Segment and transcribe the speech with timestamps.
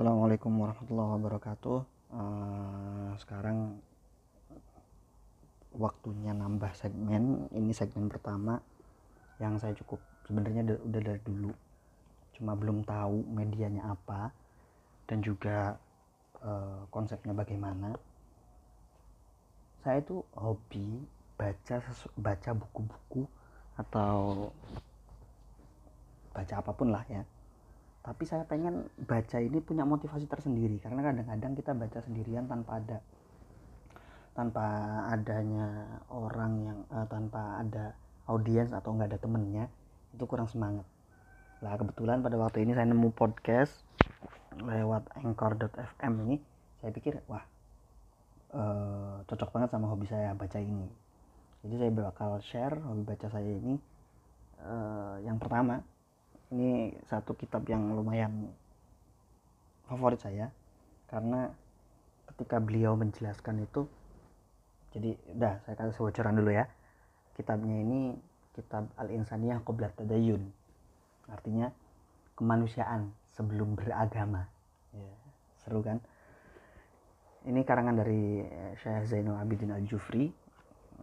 [0.00, 1.78] Assalamualaikum warahmatullahi wabarakatuh.
[2.08, 3.76] Uh, sekarang
[5.76, 7.44] waktunya nambah segmen.
[7.52, 8.64] Ini segmen pertama
[9.44, 11.52] yang saya cukup sebenarnya udah dari dulu,
[12.32, 14.32] cuma belum tahu medianya apa
[15.04, 15.76] dan juga
[16.48, 17.92] uh, konsepnya bagaimana.
[19.84, 21.04] Saya itu hobi
[21.36, 21.76] baca
[22.16, 23.28] baca buku-buku
[23.76, 24.48] atau
[26.32, 27.20] baca apa pun lah ya
[28.00, 32.98] tapi saya pengen baca ini punya motivasi tersendiri karena kadang-kadang kita baca sendirian tanpa ada
[34.32, 34.66] tanpa
[35.12, 37.92] adanya orang yang uh, tanpa ada
[38.24, 39.68] audiens atau nggak ada temennya
[40.16, 40.86] itu kurang semangat.
[41.60, 43.84] Lah kebetulan pada waktu ini saya nemu podcast
[44.56, 46.40] lewat anchor.fm ini
[46.80, 47.44] saya pikir wah
[48.56, 50.88] uh, cocok banget sama hobi saya baca ini.
[51.60, 53.76] Jadi saya bakal share hobi baca saya ini
[54.64, 55.84] uh, yang pertama
[56.50, 58.50] ini satu kitab yang lumayan
[59.86, 60.50] favorit saya
[61.10, 61.50] karena
[62.34, 63.86] ketika beliau menjelaskan itu
[64.90, 66.66] jadi udah saya kasih bocoran dulu ya.
[67.38, 68.18] Kitabnya ini
[68.58, 70.50] kitab al-insaniyah qoblat tadayun.
[71.30, 71.70] Artinya
[72.34, 74.50] kemanusiaan sebelum beragama.
[74.90, 75.14] Ya,
[75.62, 76.02] seru kan?
[77.46, 78.44] Ini karangan dari
[78.82, 80.28] Syekh Zainul Abidin Al-Jufri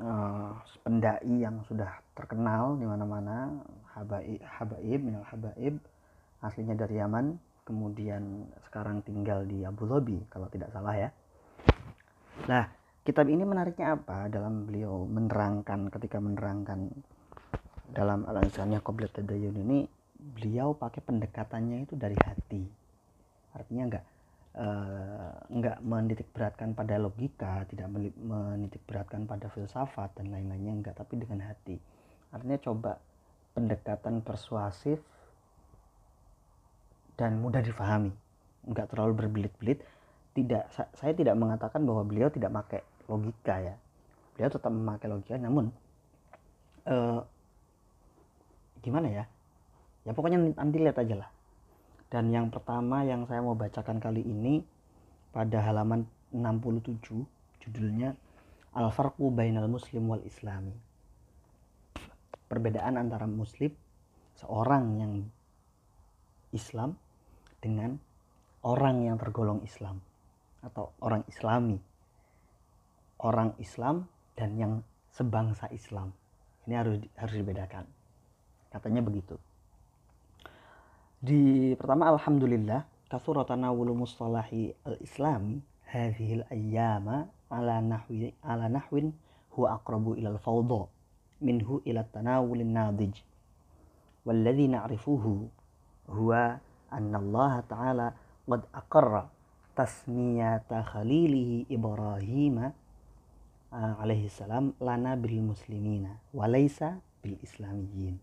[0.01, 0.51] uh,
[0.85, 3.53] pendai yang sudah terkenal di mana-mana
[3.93, 5.77] habaib habaib minal habaib
[6.41, 11.09] aslinya dari Yaman kemudian sekarang tinggal di Abu Dhabi kalau tidak salah ya.
[12.47, 12.63] Nah
[13.03, 16.93] kitab ini menariknya apa dalam beliau menerangkan ketika menerangkan
[17.91, 19.87] dalam al-insaniyah qabla tadayun ini
[20.17, 22.63] beliau pakai pendekatannya itu dari hati.
[23.55, 24.05] Artinya enggak
[24.57, 31.45] eh, menitik beratkan pada logika, tidak menitik beratkan pada filsafat dan lain-lainnya enggak, tapi dengan
[31.45, 31.77] hati.
[32.33, 32.97] Artinya coba
[33.53, 34.97] pendekatan persuasif
[37.17, 38.11] dan mudah difahami,
[38.65, 39.85] enggak terlalu berbelit-belit.
[40.37, 43.75] Tidak, saya tidak mengatakan bahwa beliau tidak pakai logika ya,
[44.37, 45.73] beliau tetap memakai logika, namun
[46.85, 47.25] uh,
[48.85, 49.25] gimana ya?
[50.05, 51.29] Ya pokoknya nanti lihat aja lah
[52.07, 54.63] dan yang pertama yang saya mau bacakan kali ini
[55.35, 57.03] pada halaman 67
[57.67, 58.15] judulnya
[58.71, 60.71] Al-Farqu Bainal Muslim wal Islami.
[62.47, 63.75] Perbedaan antara muslim
[64.39, 65.13] seorang yang
[66.55, 66.95] Islam
[67.59, 67.99] dengan
[68.63, 69.99] orang yang tergolong Islam
[70.63, 71.75] atau orang Islami.
[73.19, 74.07] Orang Islam
[74.37, 74.73] dan yang
[75.11, 76.13] sebangsa Islam.
[76.69, 77.83] Ini harus harus dibedakan.
[78.71, 79.35] Katanya begitu.
[81.22, 89.12] Di pertama alhamdulillah kasura tanawulu mustalahi al-islami hadhihi al-ayyama ala nahwi ala nahwin
[89.54, 90.88] huwa aqrabu ila al-fawdha
[91.44, 93.22] minhu ila tanawul nadij
[94.22, 95.24] والذي نعرفه
[96.10, 96.30] هو
[96.92, 98.12] أن الله تعالى
[98.48, 99.26] قد أقر
[99.76, 102.56] تسمية خليله إبراهيم
[103.72, 106.84] عليه السلام لنا بالمسلمين وليس
[107.24, 108.18] بالإسلاميين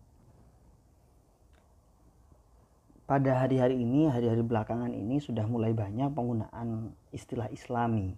[3.05, 8.17] pada hari-hari ini, hari-hari belakangan ini sudah mulai banyak penggunaan istilah Islami.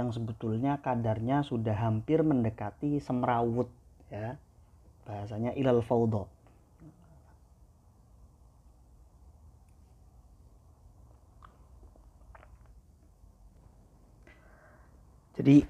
[0.00, 3.68] Yang sebetulnya kadarnya sudah hampir mendekati semrawut
[4.08, 4.40] ya.
[5.04, 6.32] Bahasanya ilal faudo
[15.36, 15.64] jadi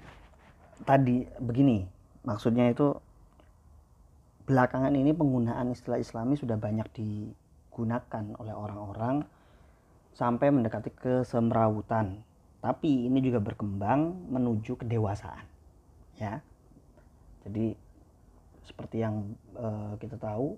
[0.83, 1.87] tadi begini
[2.27, 2.93] maksudnya itu
[4.43, 9.23] belakangan ini penggunaan istilah islami sudah banyak digunakan oleh orang-orang
[10.13, 12.21] sampai mendekati kesemrawutan.
[12.63, 15.43] Tapi ini juga berkembang menuju kedewasaan
[16.19, 16.39] ya.
[17.43, 17.75] Jadi
[18.63, 20.55] seperti yang uh, kita tahu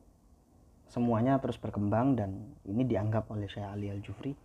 [0.85, 4.37] semuanya terus berkembang dan ini dianggap oleh Syekh Ali Al Jufri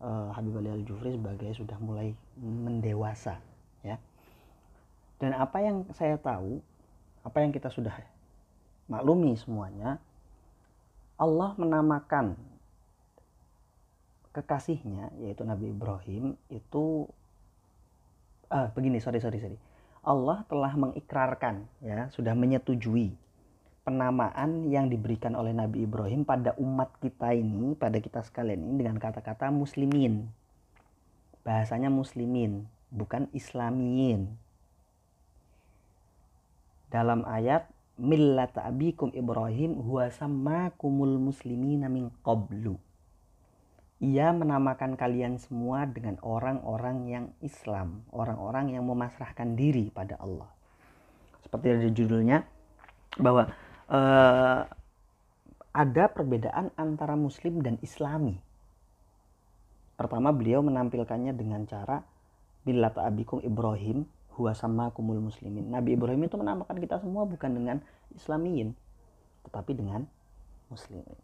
[0.00, 3.36] uh, Habib Ali Al Jufri sebagai sudah mulai mendewasa
[3.84, 4.00] ya.
[5.20, 6.64] Dan apa yang saya tahu
[7.24, 7.92] apa yang kita sudah
[8.90, 9.98] maklumi semuanya
[11.14, 12.34] Allah menamakan
[14.34, 17.06] kekasihnya yaitu Nabi Ibrahim itu
[18.50, 19.58] ah, begini sorry sorry sorry.
[20.04, 23.14] Allah telah mengikrarkan ya sudah menyetujui
[23.86, 28.98] penamaan yang diberikan oleh Nabi Ibrahim pada umat kita ini pada kita sekalian ini dengan
[29.00, 30.28] kata-kata muslimin.
[31.46, 34.34] Bahasanya muslimin bukan islamiyin.
[36.88, 42.74] Dalam ayat millata abikum Ibrahim huwa sammakumul muslimina min qablu.
[44.02, 50.50] Ia menamakan kalian semua dengan orang-orang yang Islam, orang-orang yang memasrahkan diri pada Allah.
[51.46, 52.38] Seperti ada judulnya
[53.16, 53.48] bahwa
[53.88, 54.66] uh,
[55.74, 58.38] ada perbedaan antara muslim dan islami.
[59.94, 62.02] pertama beliau menampilkannya dengan cara
[62.66, 64.02] millat abikum Ibrahim
[64.34, 65.70] huwa sama kumul muslimin.
[65.70, 67.78] Nabi Ibrahim itu menamakan kita semua bukan dengan
[68.14, 68.74] islamiyin
[69.46, 70.08] tetapi dengan
[70.72, 71.18] muslimin.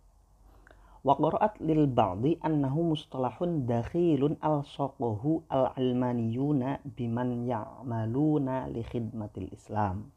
[1.01, 9.49] Wa qara'at lil ba'di annahu mustalahun dakhilun al saqahu al almaniyuna biman ya'maluna li khidmatil
[9.49, 10.13] Islam.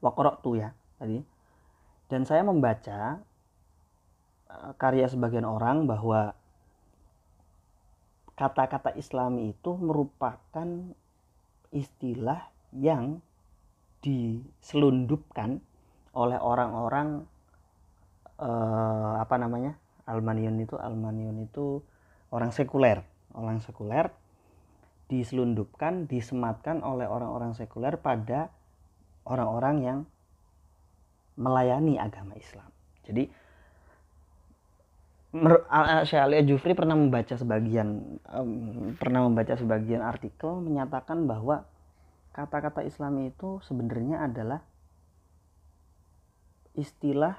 [0.00, 1.20] Wa qara'tu ya tadi.
[2.08, 3.20] Dan saya membaca
[4.48, 6.32] eh, karya sebagian orang bahwa
[8.42, 10.66] kata-kata Islami itu merupakan
[11.70, 13.22] istilah yang
[14.02, 15.62] diselundupkan
[16.10, 17.22] oleh orang-orang
[18.42, 19.78] uh, apa namanya
[20.10, 21.86] Almanion itu Almanion itu
[22.34, 23.06] orang sekuler.
[23.30, 24.10] Orang sekuler
[25.06, 28.50] diselundupkan disematkan oleh orang-orang sekuler pada
[29.22, 29.98] orang-orang yang
[31.38, 32.66] melayani agama Islam.
[33.06, 33.30] Jadi
[36.07, 41.67] Syekh Ali Jufri pernah membaca sebagian um, pernah membaca sebagian artikel menyatakan bahwa
[42.31, 44.63] kata-kata Islam itu sebenarnya adalah
[46.77, 47.35] istilah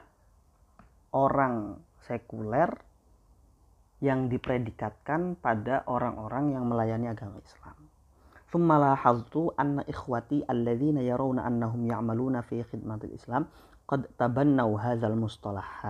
[1.16, 2.70] orang sekuler
[3.98, 7.88] yang dipredikatkan pada orang-orang yang melayani agama Islam.
[8.48, 13.44] ثم لاحظت أن إخوتي الذين يرون أنهم يعملون في خدمة الإسلام
[13.84, 15.84] قد تبنوا هذا المصطلح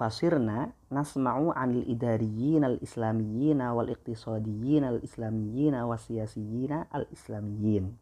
[0.00, 7.92] fasirna nasma'u anil idariyyin al islamiyyin wal iqtisadiyyin al islamiyyin wasiyasiyyin al islamiyyin.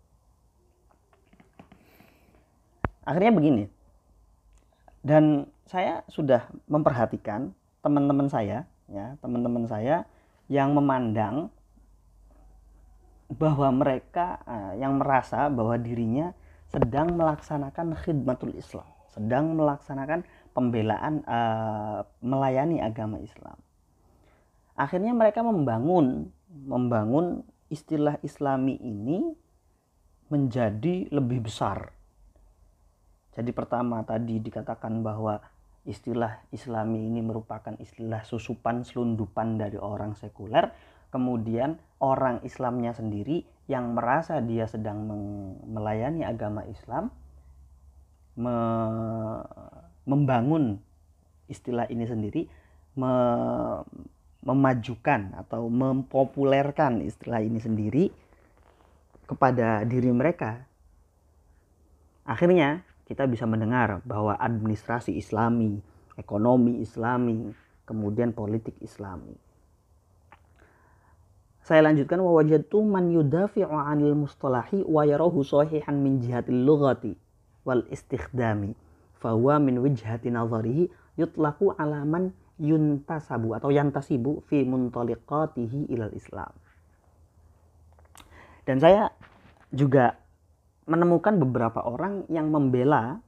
[3.03, 3.65] Akhirnya begini.
[5.03, 7.51] Dan saya sudah memperhatikan
[7.83, 10.09] teman-teman saya ya teman-teman saya
[10.49, 11.53] yang memandang
[13.29, 16.33] bahwa mereka uh, yang merasa bahwa dirinya
[16.73, 20.25] sedang melaksanakan khidmatul Islam, sedang melaksanakan
[20.59, 23.55] pembelaan uh, melayani agama Islam.
[24.75, 29.31] Akhirnya mereka membangun membangun istilah Islami ini
[30.27, 31.95] menjadi lebih besar
[33.39, 35.39] jadi pertama tadi dikatakan bahwa
[35.87, 40.75] istilah Islami ini merupakan istilah susupan selundupan dari orang sekuler.
[41.15, 45.07] Kemudian orang Islamnya sendiri yang merasa dia sedang
[45.71, 47.15] melayani agama Islam
[48.35, 48.59] me
[50.09, 50.81] membangun
[51.53, 52.43] istilah ini sendiri
[52.97, 53.13] me
[54.39, 58.05] memajukan atau mempopulerkan istilah ini sendiri
[59.29, 60.65] kepada diri mereka.
[62.25, 65.83] Akhirnya kita bisa mendengar bahwa administrasi islami,
[66.17, 67.51] ekonomi islami,
[67.85, 69.37] kemudian politik islami.
[71.67, 77.13] Saya lanjutkan wa wajadtu man yudafi'u 'anil mustalahi wa yarahu sahihan min jihatil lughati
[77.69, 78.73] wal istikhdami
[79.23, 80.87] huwa min wijhati nazarihi
[81.19, 86.51] yutlaqu ala man yuntasabu atau yantasibu fi muntaliqatihi ilal Islam.
[88.67, 89.11] Dan saya
[89.75, 90.19] juga
[90.89, 93.21] menemukan beberapa orang yang membela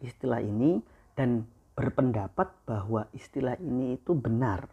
[0.00, 0.82] istilah ini
[1.16, 4.68] dan berpendapat bahwa istilah ini itu benar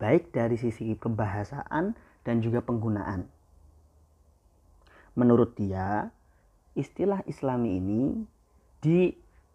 [0.00, 1.94] baik dari sisi kebahasaan
[2.26, 3.28] dan juga penggunaan.
[5.12, 6.08] Menurut dia,
[6.72, 8.02] istilah Islami ini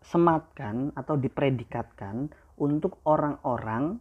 [0.08, 4.00] disematkan atau dipredikatkan untuk orang-orang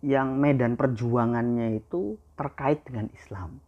[0.00, 3.60] yang medan perjuangannya itu terkait dengan Islam.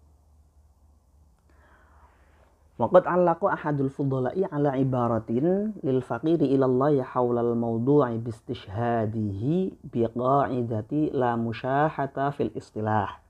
[2.80, 11.36] Waqad allaqu ahadul fudhala'i ala ibaratin lil faqiri ila Allah hawlal mawdu'i bistishhadihi biqa'idati la
[11.36, 13.20] musyahata fil istilah.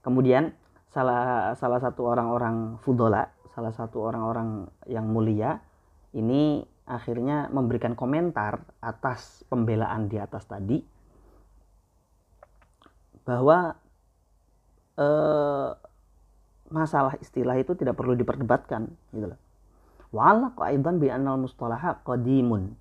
[0.00, 0.56] Kemudian
[0.88, 5.60] salah salah satu orang-orang fudhala, salah satu orang-orang yang mulia
[6.14, 10.78] ini akhirnya memberikan komentar atas pembelaan di atas tadi
[13.24, 13.72] bahwa
[15.00, 15.70] eh,
[16.68, 19.40] masalah istilah itu tidak perlu diperdebatkan gitu loh.
[20.14, 22.76] Wa'alaq aidan bi annal mustalaha qadimun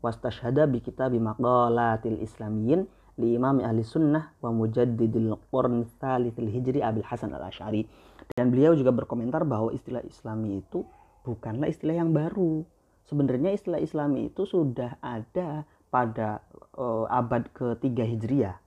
[0.00, 2.88] wastashhada bi kitab maqalatil islamiyyin
[3.20, 7.84] li imam ahli sunnah wa mujaddidil qurn tsalitsil hijri Abil Hasan al-Asy'ari.
[8.32, 10.86] Dan beliau juga berkomentar bahwa istilah islami itu
[11.22, 12.66] bukanlah istilah yang baru.
[13.06, 16.40] Sebenarnya istilah islami itu sudah ada pada
[16.78, 18.62] uh, abad ketiga Hijriah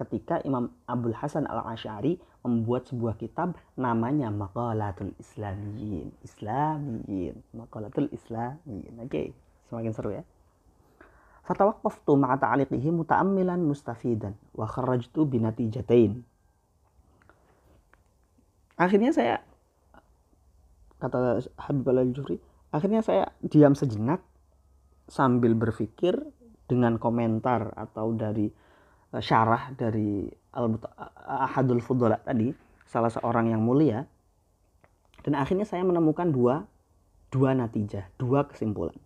[0.00, 6.08] ketika Imam Abdul Hasan al-Ash'ari membuat sebuah kitab namanya Maqalatul Islamiyin.
[6.24, 7.36] Islamiyin.
[7.52, 8.96] Maqalatul Islamiyin.
[8.96, 9.26] Oke, okay.
[9.68, 10.24] semakin seru ya.
[11.44, 16.24] Fatawaqqaftu ma'a ta'liqihi muta'ammilan mustafidan wa kharrajtu binatijatain.
[18.80, 19.44] Akhirnya saya
[21.00, 22.36] kata Habib al-Jufri,
[22.70, 24.20] akhirnya saya diam sejenak
[25.10, 26.14] sambil berpikir
[26.70, 28.46] dengan komentar atau dari
[29.10, 30.78] uh, syarah dari al
[31.26, 32.54] ahadul fudala tadi
[32.86, 34.06] salah seorang yang mulia.
[35.20, 36.64] Dan akhirnya saya menemukan dua
[37.28, 38.96] dua natijah dua kesimpulan.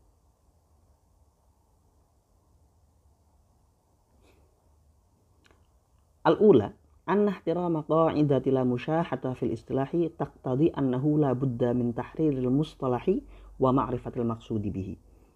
[6.25, 13.21] Al-ula anna ihtirama qa'idati la musyahata fil istilahi taqtadi annahu la budda min tahriril mustalahi
[13.61, 14.95] wa ma'rifatil maqsudi bihi.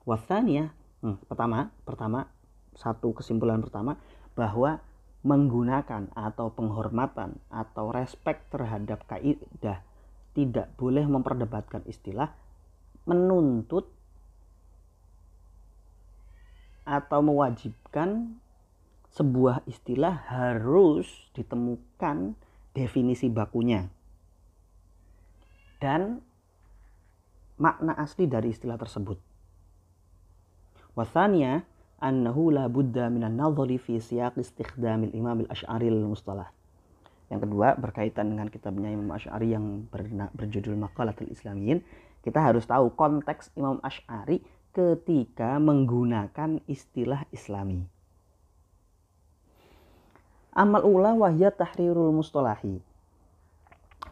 [0.08, 0.72] Wa thaniyah,
[1.04, 2.24] hmm, pertama, pertama
[2.72, 4.00] satu kesimpulan pertama
[4.32, 4.80] bahwa
[5.26, 9.82] menggunakan atau penghormatan atau respect terhadap kaidah
[10.32, 12.30] tidak boleh memperdebatkan istilah
[13.02, 13.90] menuntut
[16.86, 18.38] atau mewajibkan
[19.18, 22.38] sebuah istilah harus ditemukan
[22.70, 23.90] definisi bakunya
[25.82, 26.22] dan
[27.58, 29.18] makna asli dari istilah tersebut.
[30.94, 31.66] Wasanya
[31.98, 36.54] annahu la budda minan nadhari fi siyaq istikhdamil Imam al-Asy'ari mustalah.
[37.26, 39.90] Yang kedua berkaitan dengan kitabnya Imam Asy'ari yang
[40.38, 41.82] berjudul Maqalatul Islamiyin,
[42.22, 47.97] kita harus tahu konteks Imam Asy'ari ketika menggunakan istilah Islami.
[50.58, 52.82] Amal ula wahya tahrirul mustalahi.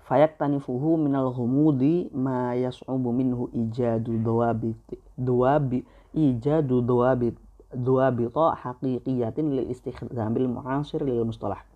[0.07, 4.79] Fayak tanifuhu minal humudi ma yas'ubu minhu ijadu dawabit
[5.19, 5.83] dawabi
[6.15, 7.35] ijadu dawabit
[7.75, 11.67] dawabita haqiqiyatin li istikhdamil mu'asir lil mustalah.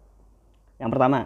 [0.79, 1.21] Yang pertama,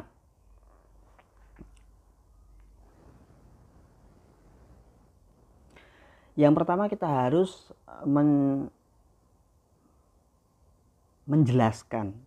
[6.35, 7.71] Yang pertama kita harus
[8.03, 8.67] men
[11.31, 12.24] menjelaskan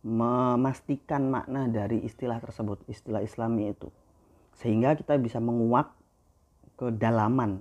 [0.00, 3.92] memastikan makna dari istilah tersebut, istilah Islami itu.
[4.56, 5.92] Sehingga kita bisa menguak
[6.80, 7.60] kedalaman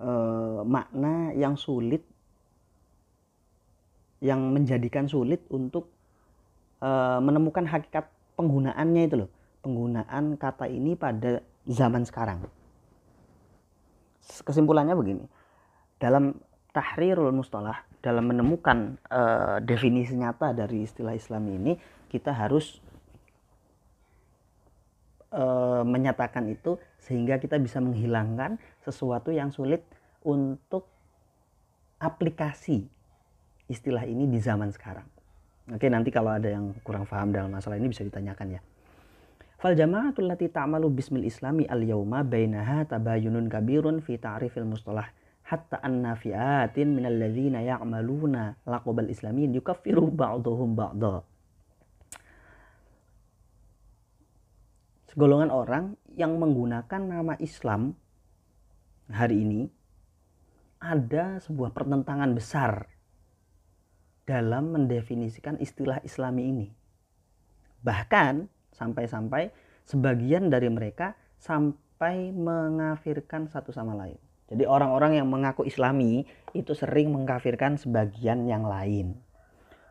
[0.00, 0.10] e,
[0.64, 2.00] makna yang sulit
[4.20, 5.92] yang menjadikan sulit untuk
[6.80, 8.08] e, menemukan hakikat
[8.40, 9.30] penggunaannya itu loh.
[9.60, 12.48] Penggunaan kata ini pada zaman sekarang.
[14.24, 15.24] Kesimpulannya begini.
[16.00, 16.32] Dalam
[16.72, 21.76] tahrirul mustalah dalam menemukan uh, definisi nyata dari istilah Islam ini
[22.08, 22.80] kita harus
[25.36, 29.84] uh, menyatakan itu sehingga kita bisa menghilangkan sesuatu yang sulit
[30.24, 30.88] untuk
[32.00, 32.88] aplikasi
[33.68, 35.06] istilah ini di zaman sekarang.
[35.70, 38.60] Oke, nanti kalau ada yang kurang paham dalam masalah ini bisa ditanyakan ya.
[39.60, 45.12] Fal jama'atul lati ta'malu bismil islami al yauma bainaha tabayunun kabirun fi ta'rifil mustalah
[45.50, 51.26] hatta anna fi'atin minal ladzina ya'maluna laqabal islamin yukaffiru ba'dhum ba'dha.
[55.10, 57.98] Segolongan orang yang menggunakan nama Islam
[59.10, 59.66] hari ini
[60.78, 62.86] ada sebuah pertentangan besar
[64.22, 66.68] dalam mendefinisikan istilah Islami ini.
[67.82, 69.50] Bahkan sampai-sampai
[69.82, 74.29] sebagian dari mereka sampai mengafirkan satu sama lain.
[74.50, 79.14] Jadi orang-orang yang mengaku islami itu sering mengkafirkan sebagian yang lain.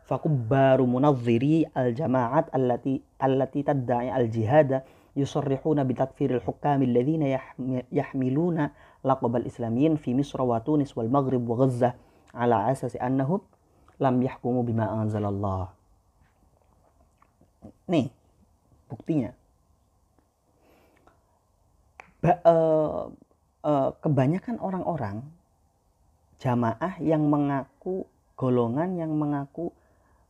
[0.04, 4.84] Fakubbaru munadziri al-jama'at allati allati tadda'i al-jihada
[5.16, 7.40] yusarrihuna bitakfiril hukami alladhina
[7.88, 11.96] yahmiluna laqab al-islamiyin fi Misr wa Tunis wal Maghrib wa Gaza
[12.36, 13.40] ala asasi annahum
[13.96, 15.72] lam yahkumu bima anzalallah.
[17.88, 18.12] Nih,
[18.88, 19.32] buktinya.
[22.20, 23.08] Ba, uh,
[23.64, 25.24] uh, kebanyakan orang-orang
[26.40, 29.72] jamaah yang mengaku golongan yang mengaku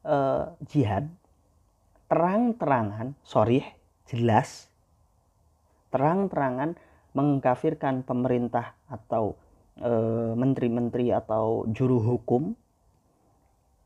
[0.02, 1.06] uh, jihad
[2.10, 3.62] terang-terangan sorry
[4.10, 4.66] jelas
[5.94, 6.74] terang-terangan
[7.14, 9.34] mengkafirkan pemerintah atau
[9.74, 12.54] eh, menteri-menteri uh, atau juru hukum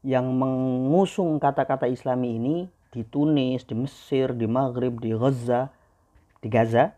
[0.04, 2.56] yang mengusung kata-kata Islami ini
[2.92, 5.72] di Tunis, di Mesir, di Maghrib, di Gaza,
[6.44, 6.92] di Gaza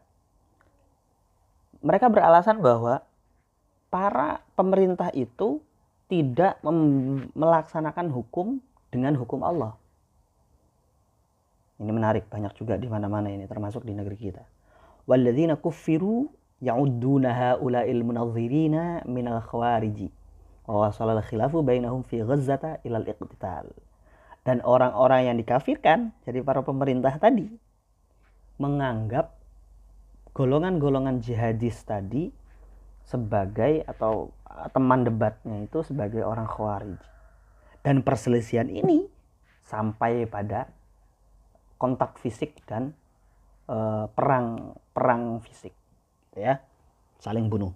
[1.84, 3.04] mereka beralasan bahwa
[3.92, 5.60] para pemerintah itu
[6.06, 6.62] tidak
[7.34, 8.62] melaksanakan hukum
[8.94, 9.74] dengan hukum Allah.
[11.76, 14.44] Ini menarik, banyak juga di mana-mana ini termasuk di negeri kita.
[15.04, 16.32] Walladzina kuffiru
[16.64, 20.08] ya'udduna haula'il munadhirina minal khawariji.
[20.64, 23.68] Wa wasalal khilafu bainahum fi ghazzata ilal iqtital.
[24.46, 27.50] Dan orang-orang yang dikafirkan, jadi para pemerintah tadi,
[28.56, 29.35] menganggap
[30.36, 32.28] golongan-golongan jihadis tadi
[33.08, 37.00] sebagai atau eh, teman debatnya itu sebagai orang khawarij.
[37.80, 39.08] Dan perselisihan ini
[39.64, 40.68] sampai pada
[41.80, 42.92] kontak fisik dan
[43.64, 45.72] eh, perang perang fisik
[46.28, 46.60] gitu ya.
[47.16, 47.72] Saling bunuh.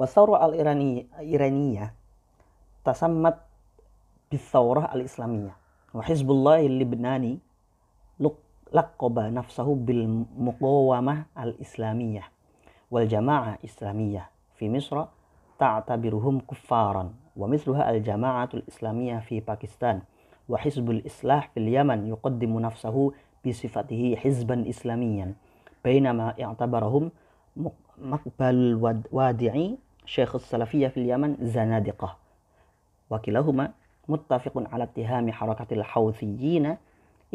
[0.00, 1.92] Wasaura al irani iraniya
[2.80, 3.44] tasammat
[4.32, 5.56] bisaurah al islamiyah
[5.96, 7.40] wa hizbullah libnani
[8.72, 12.22] لقب نفسه بالمقاومة الإسلامية
[12.90, 15.04] والجماعة الإسلامية في مصر
[15.58, 20.00] تعتبرهم كفارا ومثلها الجماعة الإسلامية في باكستان
[20.48, 23.12] وحزب الإصلاح في اليمن يقدم نفسه
[23.46, 25.34] بصفته حزبا إسلاميا
[25.84, 27.10] بينما اعتبرهم
[27.98, 28.74] مقبل
[29.12, 32.16] وادعي شيخ السلفية في اليمن زنادقة.
[33.10, 33.72] وكلاهما
[34.08, 36.76] متفق على اتهام حركة الحوثيين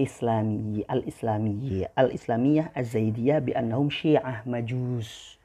[0.02, 5.38] Islamiyyi al-Islamiyyi al-Islamiyah az-Zaidiyah bi annahum Syiah Majus.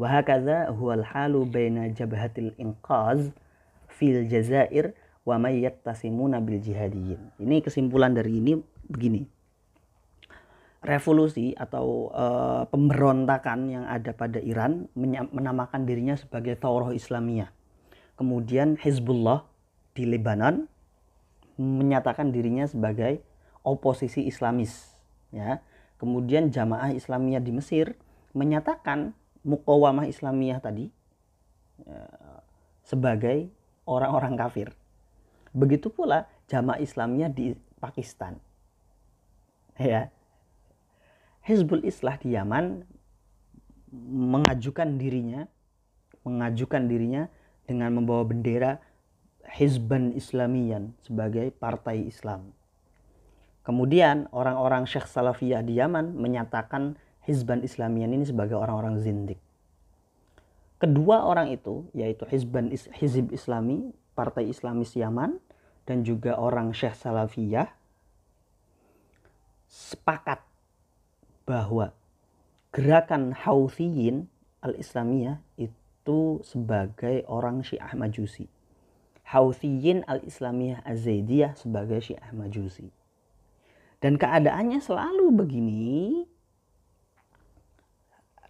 [0.00, 3.28] Wa hakadha huwa al-halu baina jabhatil inqaz
[3.92, 4.96] fil Jazair
[5.28, 7.36] wa may yattasimuna bil jihadiyyin.
[7.38, 8.56] Ini kesimpulan dari ini
[8.88, 9.28] begini.
[10.82, 14.90] Revolusi atau uh, pemberontakan yang ada pada Iran
[15.30, 17.54] menamakan dirinya sebagai tauroh Islamiyah.
[18.18, 19.46] Kemudian hezbollah
[19.94, 20.66] di Lebanon
[21.54, 23.22] menyatakan dirinya sebagai
[23.62, 24.94] oposisi Islamis,
[25.30, 25.62] ya.
[25.98, 27.94] Kemudian Jamaah Islamiyah di Mesir
[28.34, 30.90] menyatakan Mukawamah Islamiyah tadi
[31.82, 32.02] ya,
[32.82, 33.50] sebagai
[33.86, 34.74] orang-orang kafir.
[35.54, 38.38] Begitu pula Jamaah Islamiyah di Pakistan.
[39.78, 40.10] Ya,
[41.42, 42.86] Hizbul Islah di Yaman
[44.10, 45.48] mengajukan dirinya
[46.22, 47.26] mengajukan dirinya
[47.66, 48.78] dengan membawa bendera
[49.42, 52.54] Hizban Islamiyan sebagai partai Islam.
[53.62, 59.38] Kemudian orang-orang Syekh Salafiyah di Yaman menyatakan Hizban Islamiyan ini sebagai orang-orang zindik.
[60.82, 65.38] Kedua orang itu yaitu Hizban Hizib Islami, Partai Islamis Yaman
[65.86, 67.70] dan juga orang Syekh Salafiyah
[69.70, 70.42] sepakat
[71.46, 71.94] bahwa
[72.74, 74.26] gerakan Hauthiyin
[74.58, 78.50] al-Islamiyah itu sebagai orang Syiah Majusi.
[79.22, 82.90] Hauthiyin al-Islamiyah Az-Zaidiyah sebagai Syiah Majusi.
[84.02, 85.94] Dan keadaannya selalu begini.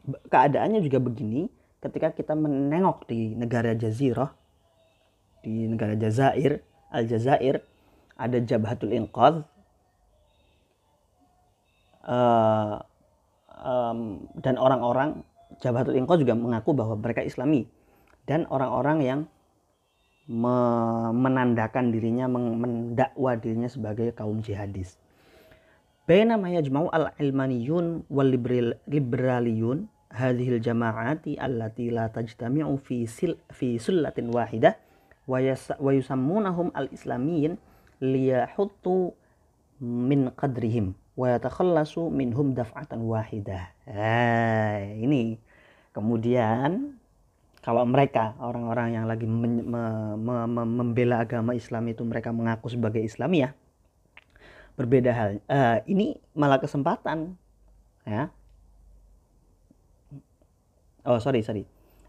[0.02, 1.46] Keadaannya juga begini
[1.78, 4.32] ketika kita menengok di negara Jazirah,
[5.44, 6.58] di negara Jazair,
[6.90, 7.62] Al-Jazair,
[8.18, 9.46] ada Jabhatul Inqadh
[12.06, 12.82] uh,
[13.62, 15.22] um, dan orang-orang
[15.62, 17.68] Jabatul Inqo juga mengaku bahwa mereka Islami
[18.26, 19.20] dan orang-orang yang
[20.30, 20.56] me
[21.10, 25.01] menandakan dirinya mendakwa dirinya sebagai kaum jihadis.
[26.12, 28.28] Bainama yajma'u al-ilmaniyun wal
[28.84, 34.76] liberaliyun hadhil jama'ati allati la tajtami'u fi sil fi sullatin wahidah
[35.24, 35.40] wa
[35.88, 37.56] yusammunahum al-islamiyyin
[38.04, 39.16] liyahuttu
[39.80, 43.72] min qadrihim wa yatakhallasu minhum daf'atan wahidah.
[43.88, 45.40] Nah, ini
[45.96, 46.92] kemudian
[47.64, 49.82] kalau mereka orang-orang yang lagi me, me,
[50.20, 53.56] me, me, membela agama Islam itu mereka mengaku sebagai Islamiyah
[54.74, 55.30] berbeda hal.
[55.46, 57.36] Uh, ini malah kesempatan
[58.06, 58.32] ya.
[61.02, 61.66] Oh sorry sorry.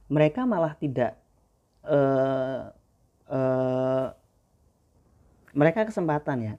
[0.08, 1.18] Mereka malah tidak
[1.88, 2.70] uh,
[3.30, 4.08] uh,
[5.54, 6.54] mereka kesempatan ya.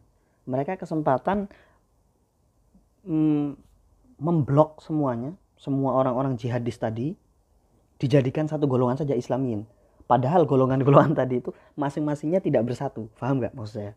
[0.44, 1.48] Mereka kesempatan
[3.06, 3.56] mm,
[4.20, 7.16] memblok semuanya, semua orang-orang jihadis tadi
[7.98, 9.64] dijadikan satu golongan saja Islamin.
[10.04, 13.08] Padahal golongan-golongan tadi itu masing-masingnya tidak bersatu.
[13.16, 13.92] Paham nggak maksud saya?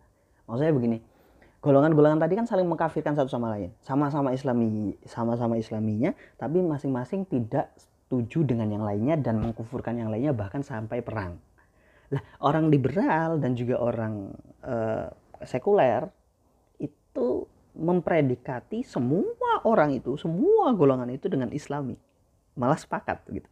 [0.48, 0.98] Maksud saya begini,
[1.62, 3.74] golongan-golongan tadi kan saling mengkafirkan satu sama lain.
[3.82, 10.32] Sama-sama Islami, sama-sama Islaminya, tapi masing-masing tidak setuju dengan yang lainnya dan mengkufurkan yang lainnya
[10.32, 11.41] bahkan sampai perang.
[12.08, 14.32] Lah, orang liberal dan juga orang
[14.63, 15.12] uh,
[15.43, 16.08] sekuler
[16.80, 17.43] itu
[17.76, 22.00] mempredikati semua orang itu, semua golongan itu dengan Islami.
[22.56, 23.50] Malah sepakat gitu.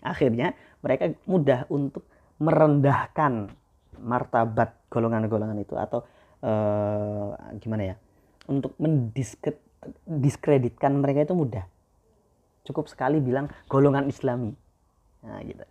[0.00, 2.08] Akhirnya mereka mudah untuk
[2.40, 3.52] merendahkan
[4.00, 6.04] martabat golongan-golongan itu atau
[6.46, 7.96] uh, gimana ya?
[8.46, 11.66] Untuk mendiskreditkan mereka itu mudah.
[12.62, 14.54] Cukup sekali bilang golongan Islami.
[15.26, 15.66] Nah, gitu.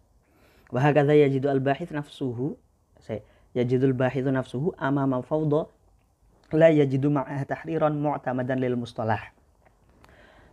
[0.75, 2.59] Wahakadha yajidu al-bahith nafsuhu.
[2.99, 3.23] Saya
[3.55, 5.71] yajidul bahithu nafsuhu amama fawda
[6.51, 9.31] la yajidu ma'ah tahriran mu'tamadan lil mustalah.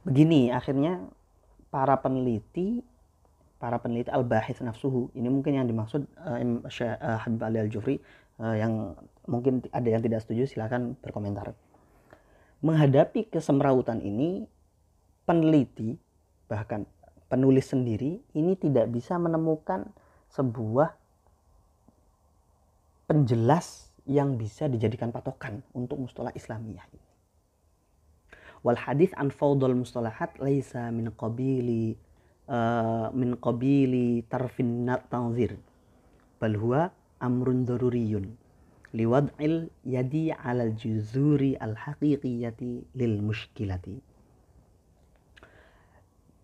[0.06, 1.02] Begini akhirnya
[1.68, 2.82] para peneliti
[3.58, 8.02] para peneliti al-bahith nafsuhu ini mungkin yang dimaksud uh, uh, Habib Ali Al-Jufri
[8.42, 11.54] uh, yang mungkin ada yang tidak setuju silahkan berkomentar.
[12.62, 14.46] Menghadapi kesemrautan ini
[15.26, 15.98] peneliti
[16.46, 16.86] bahkan
[17.26, 19.88] penulis sendiri ini tidak bisa menemukan
[20.28, 20.94] sebuah
[23.08, 27.06] penjelas yang bisa dijadikan patokan untuk mustalah Islamiyah ini.
[28.62, 31.98] Wal hadis an faudul mustalahat laisa min qabili
[32.46, 35.58] uh, min qabili tarfin tanzir
[36.38, 38.41] bal huwa amrun daruriyun
[38.92, 43.96] liwad'il yadi 'alal juzuri al haqiqiyati lil mushkilati.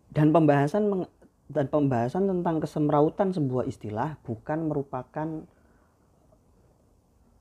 [0.08, 1.04] Dan pembahasan
[1.48, 5.48] dan pembahasan tentang kesemrautan sebuah istilah bukan merupakan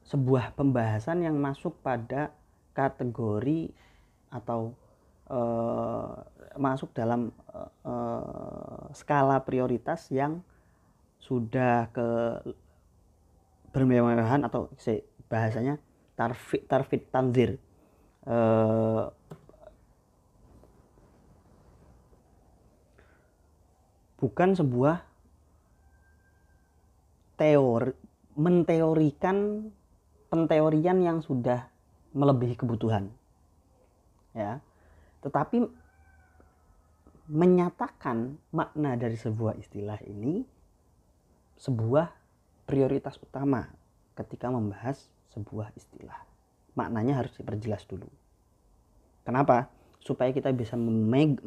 [0.07, 2.31] sebuah pembahasan yang masuk pada
[2.71, 3.75] kategori
[4.31, 4.71] atau
[5.27, 6.23] uh,
[6.55, 7.35] masuk dalam
[7.83, 10.39] uh, skala prioritas yang
[11.19, 12.07] sudah ke
[13.71, 14.71] bermewah-mewahan atau
[15.27, 15.77] bahasanya
[16.17, 17.61] tarfit tarfit tanzir.
[18.27, 19.07] Uh,
[24.17, 25.05] bukan sebuah
[27.37, 27.93] teori
[28.37, 29.69] menteorikan
[30.27, 31.69] penteorian yang sudah
[32.13, 33.13] melebihi kebutuhan
[34.33, 34.61] ya.
[35.21, 35.65] Tetapi
[37.27, 40.45] menyatakan makna dari sebuah istilah ini
[41.57, 42.16] sebuah
[42.67, 43.71] prioritas utama
[44.13, 46.19] ketika membahas sebuah istilah
[46.75, 48.11] maknanya harus diperjelas dulu
[49.23, 49.71] kenapa
[50.03, 51.39] supaya kita bisa memeg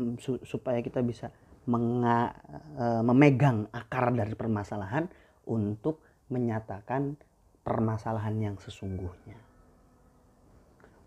[0.44, 1.30] supaya kita bisa
[1.68, 2.32] menga,
[2.76, 5.06] e, memegang akar dari permasalahan
[5.44, 6.00] untuk
[6.32, 7.18] menyatakan
[7.60, 9.36] permasalahan yang sesungguhnya.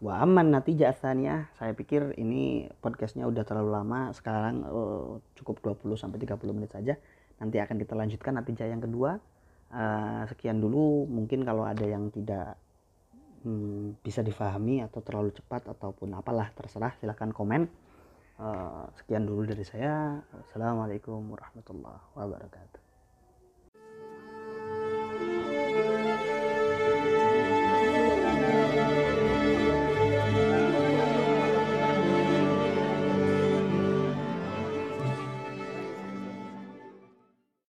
[0.04, 4.82] Wa aman nanti jasanya saya pikir ini podcastnya udah terlalu lama, sekarang e,
[5.40, 6.94] cukup 20 sampai 30 menit saja.
[7.42, 9.18] Nanti akan kita lanjutkan nanti yang kedua.
[9.74, 9.86] E,
[10.30, 12.54] sekian dulu, mungkin kalau ada yang tidak
[13.42, 17.66] hmm, bisa difahami atau terlalu cepat ataupun apalah terserah silahkan komen
[18.44, 20.18] Eh, sekian dulu dari saya.
[20.36, 22.83] Assalamualaikum warahmatullahi wabarakatuh.